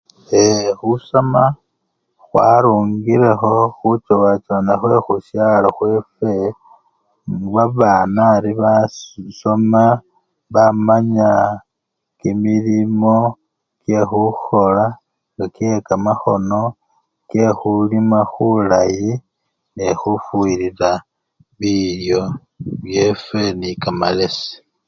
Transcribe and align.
Eee! 0.31 0.69
khusoma 0.79 1.43
khwarungilekho 2.25 3.55
khuchowachowana 3.77 4.73
khwekhusyalo 4.79 5.67
khwefwe 5.77 6.31
babana 7.53 8.21
ari 8.35 8.51
basi!si! 8.61 9.19
basoma 9.25 9.83
bamanya 10.53 11.31
kimilimo 12.19 13.15
kyekhukhola 13.83 14.85
nga 15.33 15.45
kyekamakhono, 15.55 16.61
kyekhulima 17.29 18.19
khulayi 18.33 19.09
nende 19.75 19.93
khufuyilila 20.01 20.89
bilyo 21.59 22.21
byefwe 22.83 23.41
nekamalesi. 23.59 24.53